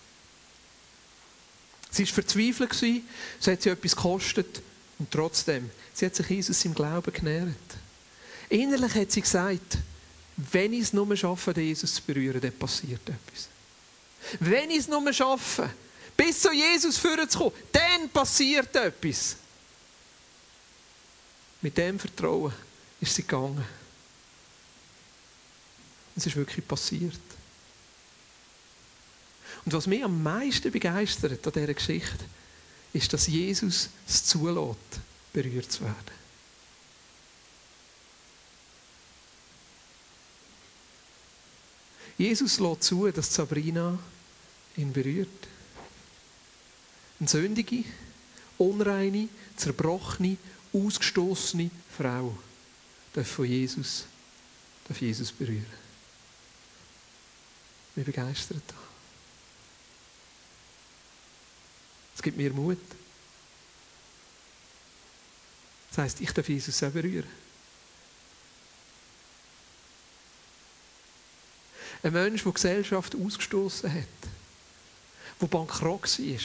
Sie 1.91 2.07
war 2.07 2.13
verzweifelt, 2.13 2.73
es 2.73 3.47
hat 3.47 3.63
sie 3.63 3.71
etwas 3.71 3.95
gekostet 3.95 4.63
und 4.99 5.11
trotzdem, 5.11 5.71
sie 5.93 6.07
hat 6.07 6.17
sich 6.17 6.29
Jesus 6.29 6.65
im 6.65 6.75
Glauben 6.75 7.13
genährt. 7.13 7.49
Innerlich 8.49 8.95
hat 8.95 9.13
sie 9.13 9.21
gesagt, 9.21 9.79
wenn 10.37 10.73
ich 10.73 10.81
es 10.81 10.93
nur 10.93 11.17
schaffe, 11.17 11.53
Jesus 11.57 11.95
zu 11.95 12.03
berühren, 12.03 12.41
dann 12.41 12.53
passiert 12.53 13.01
etwas. 13.03 13.49
Wenn 14.41 14.71
ich 14.71 14.79
es 14.79 14.89
nur 14.89 15.13
schaffe, 15.13 15.71
bis 16.17 16.41
zu 16.41 16.53
Jesus 16.53 16.99
vorzukommen, 16.99 17.53
dann 17.71 18.09
passiert 18.11 18.75
etwas. 18.75 19.37
Mit 21.65 21.79
dem 21.79 21.99
Vertrauen 21.99 22.53
ist 23.01 23.15
sie 23.15 23.23
gegangen. 23.23 23.65
Es 26.15 26.27
ist 26.27 26.37
wirklich 26.37 26.69
passiert. 26.69 27.19
Und 29.65 29.73
was 29.73 29.87
mich 29.87 30.05
am 30.05 30.23
meisten 30.23 30.71
begeistert 30.71 31.47
an 31.47 31.53
dieser 31.55 31.73
Geschichte, 31.73 32.23
ist, 32.93 33.11
dass 33.15 33.29
Jesus 33.29 33.89
es 34.07 34.25
zulässt, 34.27 34.77
berührt 35.33 35.73
zu 35.73 35.85
werden. 35.85 36.13
Jesus 42.19 42.61
lässt 42.61 42.83
zu, 42.83 43.11
dass 43.11 43.35
Sabrina 43.35 43.99
ihn 44.77 44.93
berührt. 44.93 45.49
Eine 47.21 47.29
sündige, 47.31 47.85
unreine, 48.59 49.31
zerbrochene, 49.57 50.37
ausgestoßene 50.75 51.71
Frau 51.97 52.37
darf 53.13 53.29
von 53.29 53.45
Jesus, 53.45 54.05
darf 54.89 55.01
Jesus 55.01 55.31
berühren. 55.31 55.67
Mich 57.95 58.05
begeistert 58.05 58.63
das. 58.67 58.77
Es 62.17 62.23
gibt 62.23 62.37
mir 62.37 62.53
Mut. 62.53 62.79
Das 65.91 65.99
heisst, 65.99 66.21
ich 66.21 66.33
darf 66.33 66.49
Jesus 66.49 66.83
auch 66.83 66.91
berühren. 66.91 67.29
Ein 72.03 72.13
Mensch, 72.13 72.43
der 72.43 72.53
Gesellschaft 72.53 73.15
ausgestoßen 73.15 73.91
hat, 73.93 74.09
der 75.41 75.47
bankrott 75.47 76.19
war, 76.19 76.39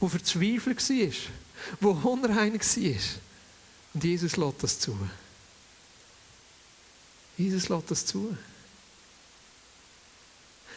der 0.00 0.08
verzweifelt 0.08 0.88
war, 0.88 1.94
der 1.94 2.04
unrein 2.06 2.54
war. 2.54 3.20
Und 3.94 4.04
Jesus 4.04 4.36
lässt 4.36 4.62
das 4.62 4.78
zu. 4.78 4.96
Jesus 7.36 7.68
lässt 7.68 7.90
das 7.90 8.06
zu. 8.06 8.36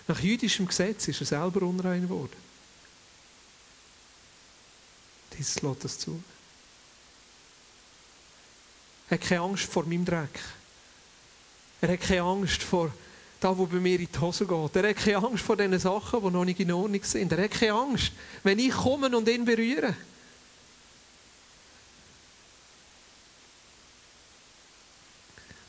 Nach 0.07 0.19
jüdischem 0.19 0.67
Gesetz 0.67 1.07
ist 1.07 1.21
er 1.21 1.27
selber 1.27 1.65
unrein 1.65 2.03
geworden. 2.03 2.35
Jesus 5.37 5.61
lässt 5.61 5.83
das 5.83 5.99
zu. 5.99 6.21
Er 9.09 9.17
hat 9.17 9.27
keine 9.27 9.41
Angst 9.41 9.65
vor 9.65 9.85
meinem 9.85 10.05
Dreck. 10.05 10.39
Er 11.81 11.91
hat 11.91 12.01
keine 12.01 12.21
Angst 12.21 12.63
vor 12.63 12.91
da, 13.39 13.57
wo 13.57 13.65
bei 13.65 13.75
mir 13.75 13.99
in 13.99 14.07
die 14.11 14.19
Hose 14.19 14.45
geht. 14.45 14.75
Er 14.77 14.89
hat 14.89 14.95
keine 14.95 15.17
Angst 15.17 15.43
vor 15.43 15.57
diesen 15.57 15.77
Sachen, 15.77 16.21
die 16.23 16.29
noch 16.29 16.45
nicht 16.45 16.59
in 16.61 16.71
Ordnung 16.71 17.03
sind. 17.03 17.31
Er 17.33 17.43
hat 17.43 17.51
keine 17.51 17.73
Angst, 17.73 18.13
wenn 18.41 18.57
ich 18.57 18.71
komme 18.71 19.15
und 19.15 19.27
ihn 19.27 19.43
berühre. 19.43 19.93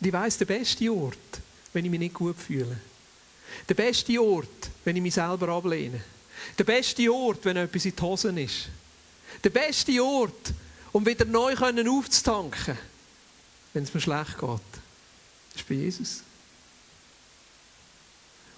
Und 0.05 0.09
ich 0.09 0.13
weiss, 0.13 0.37
der 0.37 0.45
beste 0.45 0.93
Ort, 0.93 1.17
wenn 1.73 1.83
ich 1.83 1.91
mich 1.91 1.99
nicht 1.99 2.15
gut 2.15 2.37
fühle. 2.37 2.79
Der 3.67 3.73
beste 3.73 4.23
Ort, 4.23 4.69
wenn 4.85 4.97
ich 4.97 5.03
mich 5.03 5.15
selber 5.15 5.49
ablehne. 5.49 5.99
Der 6.59 6.65
beste 6.65 7.11
Ort, 7.11 7.43
wenn 7.47 7.57
etwas 7.57 7.87
in 7.87 7.97
die 7.97 8.03
Hosen 8.03 8.37
ist. 8.37 8.69
Der 9.43 9.49
beste 9.49 10.05
Ort, 10.05 10.53
um 10.93 11.07
wieder 11.07 11.25
neu 11.25 11.55
aufzutanken, 11.55 12.77
wenn 13.73 13.85
es 13.85 13.95
mir 13.95 14.01
schlecht 14.03 14.39
geht, 14.39 14.61
ist 15.57 15.67
bei 15.67 15.75
Jesus. 15.75 16.23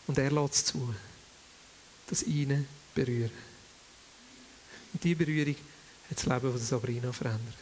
Und 0.08 0.18
er 0.18 0.32
lässt 0.32 0.66
zu, 0.66 0.92
dass 2.08 2.24
ihn 2.24 2.66
berühren. 2.92 3.30
Und 4.92 5.04
diese 5.04 5.14
Berührung 5.14 5.54
hat 6.10 6.18
das 6.18 6.26
Leben 6.26 6.50
von 6.50 6.58
Sabrina 6.58 7.12
verändert. 7.12 7.54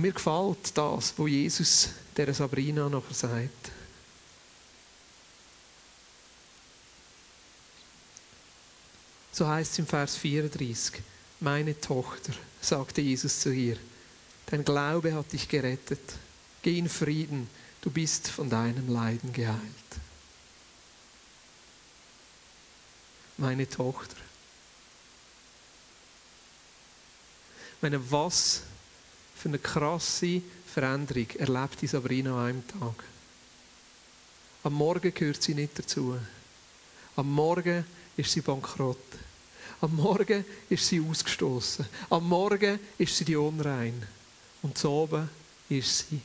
Und 0.00 0.06
mir 0.06 0.12
gefällt 0.12 0.78
das, 0.78 1.12
was 1.18 1.28
Jesus 1.28 1.90
der 2.16 2.32
Sabrina 2.32 2.88
nachher 2.88 3.12
sagt. 3.12 3.70
So 9.30 9.46
heißt 9.46 9.72
es 9.72 9.78
im 9.78 9.86
Vers 9.86 10.16
34, 10.16 11.02
meine 11.40 11.78
Tochter, 11.78 12.32
sagte 12.62 13.02
Jesus 13.02 13.40
zu 13.40 13.52
ihr, 13.52 13.76
Dein 14.46 14.64
Glaube 14.64 15.12
hat 15.12 15.34
dich 15.34 15.46
gerettet. 15.46 16.14
Geh 16.62 16.78
in 16.78 16.88
Frieden, 16.88 17.50
du 17.82 17.90
bist 17.90 18.28
von 18.28 18.48
deinem 18.48 18.88
Leiden 18.88 19.34
geheilt. 19.34 19.60
Meine 23.36 23.68
Tochter. 23.68 24.16
meine, 27.82 28.10
was 28.10 28.62
für 29.40 29.48
eine 29.48 29.58
krasse 29.58 30.42
Veränderung 30.66 31.30
erlebt 31.38 31.80
die 31.80 31.86
Sabrina 31.86 32.32
an 32.32 32.46
einem 32.46 32.68
Tag. 32.68 33.04
Am 34.62 34.74
Morgen 34.74 35.14
gehört 35.14 35.42
sie 35.42 35.54
nicht 35.54 35.78
dazu. 35.78 36.18
Am 37.16 37.32
Morgen 37.32 37.86
ist 38.18 38.32
sie 38.32 38.42
bankrott. 38.42 38.98
Am 39.80 39.96
Morgen 39.96 40.44
ist 40.68 40.86
sie 40.86 41.00
ausgestoßen. 41.00 41.86
Am 42.10 42.28
Morgen 42.28 42.78
ist 42.98 43.16
sie 43.16 43.24
die 43.24 43.36
unrein. 43.36 44.06
Und 44.60 44.76
so 44.76 45.04
oben 45.04 45.30
ist 45.70 46.10
sie 46.10 46.20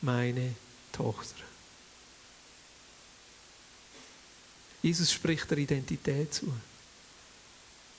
meine 0.00 0.54
Tochter. 0.90 1.44
Jesus 4.80 5.12
spricht 5.12 5.50
der 5.50 5.58
Identität 5.58 6.32
zu. 6.32 6.50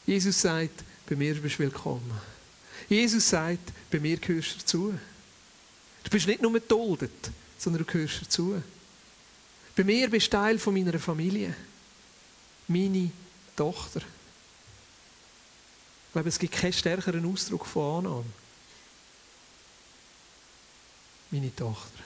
Jesus 0.08 0.42
sagt, 0.42 0.84
bei 1.06 1.16
mir 1.16 1.36
bist 1.36 1.60
du 1.60 1.60
willkommen. 1.60 2.39
Jesus 2.90 3.30
sagt, 3.30 3.72
bei 3.92 4.00
mir 4.00 4.18
gehörst 4.18 4.54
du 4.54 4.60
dazu. 4.60 5.00
Du 6.04 6.10
bist 6.10 6.28
nicht 6.28 6.42
nur 6.42 6.54
geduldet, 6.54 7.30
sondern 7.58 7.86
du 7.86 7.92
gehörst 7.92 8.22
dazu. 8.22 8.62
Bei 9.76 9.84
mir 9.84 10.10
bist 10.10 10.28
du 10.28 10.32
Teil 10.32 10.58
von 10.58 10.74
meiner 10.74 10.98
Familie. 10.98 11.54
Meine 12.68 13.12
Tochter. 13.56 14.00
Ich 14.00 16.14
glaube, 16.14 16.30
es 16.30 16.40
gibt 16.40 16.56
keinen 16.56 16.74
stärkeren 16.74 17.32
Ausdruck 17.32 17.66
von 17.66 18.06
Annahme 18.06 18.26
meine 21.32 21.56
Tochter. 21.56 22.00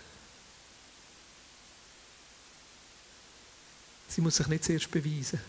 Sie 4.07 4.21
muss 4.21 4.35
sich 4.35 4.47
nicht 4.47 4.63
zuerst 4.63 4.91
beweisen. 4.91 5.39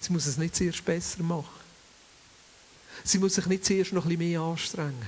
Sie 0.00 0.12
muss 0.12 0.26
es 0.26 0.38
nicht 0.38 0.56
zuerst 0.56 0.84
besser 0.84 1.22
machen. 1.22 1.67
Sie 3.04 3.18
muss 3.18 3.34
sich 3.34 3.46
nicht 3.46 3.64
zuerst 3.64 3.92
noch 3.92 4.04
ein 4.04 4.08
bisschen 4.10 4.30
mehr 4.30 4.40
anstrengen. 4.40 5.06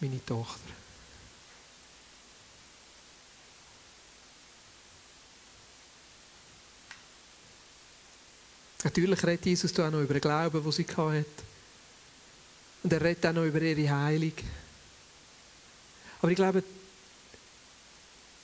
Meine 0.00 0.24
Tochter. 0.26 0.74
Natürlich 8.84 9.24
redet 9.24 9.46
Jesus 9.46 9.78
auch 9.80 9.90
noch 9.90 10.02
über 10.02 10.14
den 10.14 10.20
Glauben, 10.20 10.62
den 10.62 10.72
sie 10.72 10.84
hatte. 10.84 11.24
Und 12.82 12.92
er 12.92 13.00
redet 13.00 13.24
auch 13.26 13.32
noch 13.32 13.44
über 13.44 13.62
ihre 13.62 13.90
Heilung. 13.90 14.32
Aber 16.20 16.30
ich 16.30 16.36
glaube, 16.36 16.62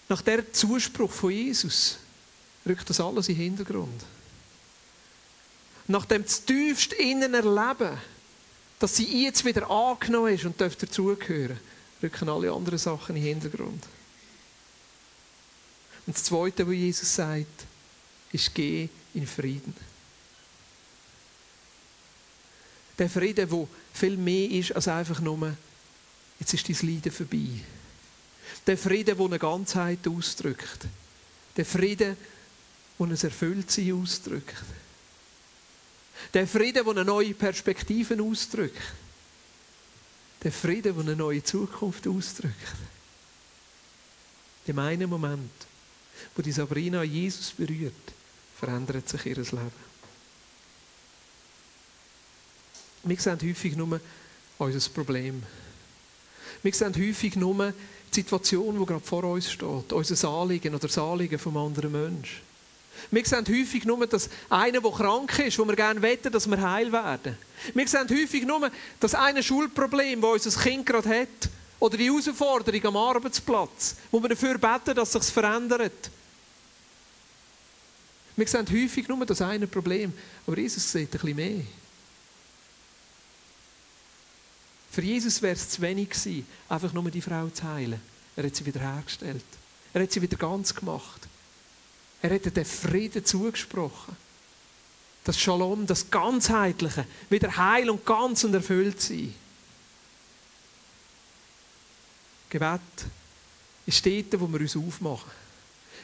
nach 0.08 0.22
der 0.22 0.50
Zuspruch 0.52 1.12
von 1.12 1.30
Jesus 1.30 1.98
rückt 2.66 2.88
das 2.88 3.00
alles 3.00 3.28
in 3.28 3.36
den 3.36 3.44
Hintergrund. 3.44 4.02
Nach 5.90 6.06
dem 6.06 6.24
tiefst 6.24 6.92
innen 6.92 7.34
erleben, 7.34 7.98
dass 8.78 8.94
sie 8.94 9.24
jetzt 9.24 9.44
wieder 9.44 9.68
angenommen 9.68 10.32
ist 10.32 10.44
und 10.44 10.60
dazugehören, 10.60 11.58
rücken 12.00 12.28
alle 12.28 12.52
anderen 12.52 12.78
Sachen 12.78 13.16
in 13.16 13.24
den 13.24 13.40
Hintergrund. 13.40 13.84
Und 16.06 16.16
das 16.16 16.22
Zweite, 16.22 16.64
was 16.64 16.74
Jesus 16.74 17.12
sagt, 17.12 17.66
ist, 18.30 18.54
geh 18.54 18.88
in 19.14 19.26
Frieden. 19.26 19.74
Der 22.96 23.10
Frieden, 23.10 23.50
der 23.50 23.68
viel 23.92 24.16
mehr 24.16 24.48
ist 24.48 24.70
als 24.70 24.86
einfach 24.86 25.18
nur, 25.18 25.56
jetzt 26.38 26.54
ist 26.54 26.68
dein 26.68 26.88
Leiden 26.88 27.10
vorbei. 27.10 27.48
Der 28.64 28.78
Frieden, 28.78 29.16
der 29.16 29.26
eine 29.26 29.40
Ganzheit 29.40 30.06
ausdrückt. 30.06 30.86
Der 31.56 31.66
Frieden, 31.66 32.16
der 32.96 33.06
ein 33.06 33.10
Erfülltsein 33.10 34.00
ausdrückt. 34.00 34.54
Der 36.34 36.46
Frieden, 36.46 36.84
der 36.84 36.86
eine 36.86 37.04
neue 37.04 37.34
Perspektive 37.34 38.22
ausdrückt. 38.22 38.80
Der 40.42 40.52
Frieden, 40.52 40.94
der 40.94 41.04
eine 41.04 41.16
neue 41.16 41.42
Zukunft 41.42 42.06
ausdrückt. 42.06 42.54
In 44.66 44.78
einem 44.78 45.10
Moment, 45.10 45.50
wo 46.36 46.42
die 46.42 46.52
Sabrina 46.52 47.02
Jesus 47.02 47.50
berührt, 47.50 47.94
verändert 48.58 49.08
sich 49.08 49.26
ihr 49.26 49.36
Leben. 49.36 49.90
Wir 53.02 53.16
sehen 53.16 53.38
häufig 53.42 53.76
nur 53.76 54.00
unser 54.58 54.90
Problem. 54.90 55.42
Wir 56.62 56.74
sehen 56.74 56.94
häufig 56.94 57.36
nur 57.36 57.72
die 58.14 58.20
Situation, 58.20 58.78
die 58.78 58.84
gerade 58.84 59.04
vor 59.04 59.24
uns 59.24 59.50
steht, 59.50 59.92
unser 59.92 60.28
Anliegen 60.28 60.74
oder 60.74 60.86
das 60.86 60.98
Anliegen 60.98 61.38
vom 61.38 61.56
anderen 61.56 61.92
Menschen. 61.92 62.49
Wir 63.10 63.24
sehen 63.24 63.44
häufig 63.48 63.84
nur, 63.84 64.06
dass 64.06 64.28
einer, 64.48 64.80
der 64.80 64.90
krank 64.90 65.38
ist, 65.38 65.58
wo 65.58 65.64
wir 65.64 65.76
gerne 65.76 66.00
wetten, 66.02 66.30
dass 66.30 66.48
wir 66.48 66.60
heil 66.60 66.92
werden. 66.92 67.36
Wir 67.74 67.88
sehen 67.88 68.08
häufig 68.10 68.44
nur, 68.44 68.70
dass 68.98 69.14
ein 69.14 69.42
Schulproblem, 69.42 70.20
das 70.20 70.46
unser 70.46 70.60
Kind 70.60 70.86
gerade 70.86 71.08
hat, 71.08 71.50
oder 71.80 71.96
die 71.96 72.06
Herausforderung 72.06 72.84
am 72.84 72.96
Arbeitsplatz, 72.96 73.96
wo 74.10 74.20
wir 74.20 74.28
dafür 74.28 74.58
beten, 74.58 74.94
dass 74.94 75.12
sich 75.12 75.24
verändert. 75.24 76.10
Wir 78.36 78.46
sehen 78.46 78.66
häufig 78.70 79.08
nur 79.08 79.24
das 79.26 79.42
eine 79.42 79.66
Problem, 79.66 80.12
aber 80.46 80.58
Jesus 80.58 80.92
sieht 80.92 81.08
ein 81.08 81.10
bisschen 81.10 81.36
mehr. 81.36 81.64
Für 84.90 85.02
Jesus 85.02 85.40
wäre 85.40 85.54
es 85.54 85.70
zu 85.70 85.80
wenig 85.82 86.10
gewesen, 86.10 86.46
einfach 86.68 86.92
nur 86.92 87.10
die 87.10 87.22
Frau 87.22 87.48
zu 87.48 87.62
heilen. 87.64 88.00
Er 88.36 88.44
hat 88.44 88.56
sie 88.56 88.66
wieder 88.66 88.80
hergestellt. 88.80 89.44
Er 89.92 90.02
hat 90.02 90.12
sie 90.12 90.22
wieder 90.22 90.36
ganz 90.36 90.74
gemacht. 90.74 91.28
Er 92.22 92.34
hat 92.34 92.56
den 92.56 92.64
Frieden 92.64 93.24
zugesprochen. 93.24 94.16
Das 95.24 95.38
Shalom, 95.38 95.86
das 95.86 96.10
Ganzheitliche, 96.10 97.06
wieder 97.28 97.56
heil 97.56 97.90
und 97.90 98.04
ganz 98.04 98.44
und 98.44 98.54
erfüllt 98.54 99.00
sein. 99.00 99.34
Gebet 102.48 102.80
ist 103.86 104.04
dort, 104.04 104.40
wo 104.40 104.48
wir 104.48 104.60
uns 104.60 104.76
aufmachen. 104.76 105.30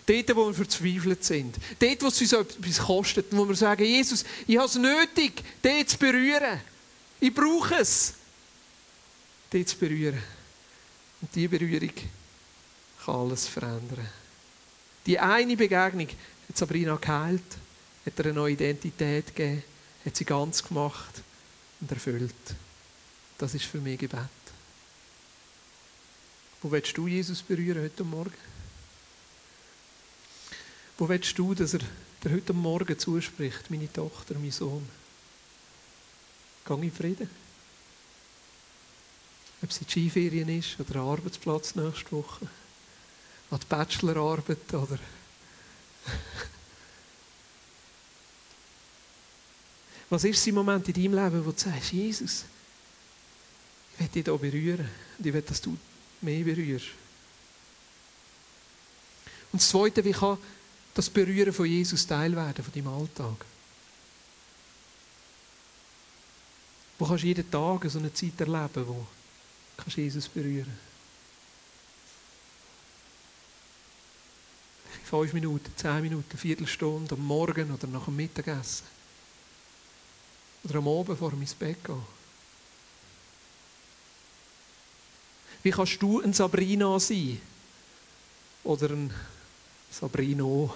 Dort, 0.07 0.37
wo 0.37 0.47
wir 0.47 0.55
verzweifelt 0.55 1.25
sind. 1.25 1.57
Dort, 1.79 2.03
wo 2.03 2.07
es 2.07 2.21
uns 2.21 2.33
etwas 2.33 2.79
kostet. 2.79 3.27
Wo 3.33 3.47
wir 3.47 3.57
sagen, 3.57 3.85
Jesus, 3.85 4.25
ich 4.47 4.57
habe 4.57 4.69
es 4.69 4.77
nötig, 4.77 5.43
dort 5.63 5.89
zu 5.89 5.99
berühren. 5.99 6.61
Ich 7.19 7.35
brauche 7.35 7.75
es 7.77 8.15
dich 9.53 9.67
zu 9.67 9.77
berühren. 9.77 10.23
Und 11.21 11.35
diese 11.35 11.49
Berührung 11.49 11.93
kann 13.05 13.15
alles 13.15 13.49
verändern. 13.49 14.07
Die 15.07 15.21
eine 15.21 15.57
Begegnung 15.57 16.09
hat 16.09 16.57
Sabrina 16.57 16.97
geheilt, 16.97 17.41
hat 18.05 18.19
ihr 18.19 18.25
eine 18.25 18.35
neue 18.35 18.55
Identität 18.55 19.35
gegeben, 19.35 19.63
hat 20.05 20.17
sie 20.17 20.25
ganz 20.25 20.63
gemacht 20.65 21.23
und 21.81 21.91
erfüllt. 21.91 22.35
Das 23.39 23.55
ist 23.55 23.67
für 23.67 23.79
mich 23.79 24.01
Gebet. 24.01 24.21
Wo 26.61 26.71
willst 26.73 26.97
du 26.97 27.07
Jesus 27.07 27.43
berühren 27.43 27.83
heute 27.83 28.03
Morgen? 28.03 28.33
Wo 30.99 31.09
willst 31.09 31.39
du, 31.39 31.55
dass 31.55 31.75
er 31.75 31.81
dir 32.25 32.33
heute 32.33 32.53
Morgen 32.53 32.99
zuspricht, 32.99 33.71
meine 33.71 33.93
Tochter, 33.93 34.35
mein 34.35 34.51
Sohn? 34.51 34.89
Gang 36.65 36.83
in 36.83 36.91
Frieden. 36.91 37.31
Ob 39.63 39.71
es 39.71 39.79
in 39.79 39.87
die 39.87 39.91
Skiferien 39.91 40.49
ist 40.49 40.81
oder 40.81 41.01
Arbeitsplatz 41.01 41.77
nächste 41.77 42.11
Woche. 42.13 42.49
An 43.51 43.61
die 43.61 43.67
Bachelorarbeit 43.67 44.75
oder... 44.75 44.99
Was 50.09 50.25
ist 50.25 50.47
im 50.47 50.55
Moment 50.55 50.87
in 50.89 50.95
deinem 50.95 51.25
Leben, 51.25 51.45
wo 51.45 51.51
du 51.51 51.59
sagst, 51.59 51.93
Jesus, 51.93 52.45
ich 53.95 54.01
will 54.01 54.09
dich 54.09 54.25
hier 54.25 54.39
berühren 54.39 54.89
und 55.19 55.27
ich 55.27 55.33
will, 55.33 55.43
dass 55.43 55.61
du 55.61 55.77
mehr 56.21 56.45
berührst. 56.45 56.87
Und 59.53 59.61
das 59.61 59.69
Zweite, 59.69 60.05
wie 60.05 60.13
kann 60.13 60.39
das 60.95 61.11
Berühren 61.11 61.53
von 61.53 61.67
Jesus 61.67 62.07
Teil 62.07 62.37
werden 62.37 62.65
von 62.65 62.73
deinem 62.73 62.89
Alltag? 62.89 63.45
Wo 66.99 67.07
kannst 67.07 67.25
du 67.25 67.27
jeden 67.27 67.51
Tag 67.51 67.91
so 67.91 67.99
eine 67.99 68.15
Zeit 68.15 68.41
erleben, 68.41 68.87
wo 68.87 69.07
kannst 69.77 69.97
Jesus 69.97 70.29
berühren. 70.29 70.86
Fünf 75.09 75.33
Minuten, 75.35 75.71
zehn 75.77 76.03
Minuten, 76.03 76.31
eine 76.31 76.39
Viertelstunde 76.41 77.15
am 77.15 77.25
Morgen 77.25 77.71
oder 77.71 77.87
nach 77.87 78.07
dem 78.07 78.17
Mittagessen. 78.17 78.85
Oder 80.65 80.79
am 80.79 80.89
Abend 80.89 81.17
vor 81.17 81.33
ins 81.33 81.55
Bett 81.55 81.85
gehen. 81.85 82.03
Wie 85.63 85.71
kannst 85.71 86.03
du 86.03 86.21
ein 86.21 86.33
Sabrina 86.33 86.99
sein? 86.99 87.41
Oder 88.65 88.91
ein 88.91 89.15
Sabrino? 89.93 90.75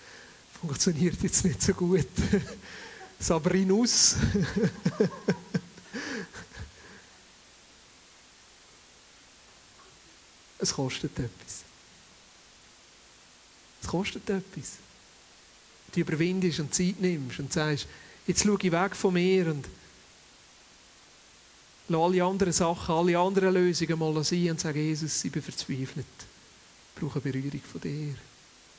Funktioniert 0.60 1.22
jetzt 1.22 1.44
nicht 1.44 1.62
so 1.62 1.72
gut. 1.72 2.08
Sabrinus. 3.20 4.16
Es 10.60 10.74
kostet 10.74 11.16
etwas. 11.16 11.67
Kostet 13.88 14.28
etwas. 14.28 14.76
Du 15.92 16.00
überwindest 16.00 16.60
und 16.60 16.74
Zeit 16.74 17.00
nimmst 17.00 17.40
und 17.40 17.50
sagst, 17.50 17.86
jetzt 18.26 18.44
schaue 18.44 18.58
ich 18.60 18.70
weg 18.70 18.94
von 18.94 19.14
mir 19.14 19.46
und 19.46 19.66
lass 21.88 22.00
alle 22.00 22.22
anderen 22.22 22.52
Sachen, 22.52 22.94
alle 22.94 23.18
anderen 23.18 23.54
Lösungen 23.54 23.98
mal 23.98 24.22
sein 24.22 24.50
und 24.50 24.60
sage, 24.60 24.82
Jesus, 24.82 25.24
ich 25.24 25.32
bin 25.32 25.40
verzweifelt. 25.40 26.04
Ich 26.94 27.00
brauche 27.00 27.18
eine 27.22 27.32
Berührung 27.32 27.62
von 27.62 27.80
dir. 27.80 28.14